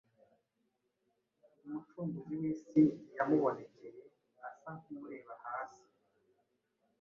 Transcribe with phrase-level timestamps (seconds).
[1.65, 2.81] Umucunguzi w’isi
[3.15, 3.91] yamubonekeye
[4.47, 5.85] asa nk’ureba hasi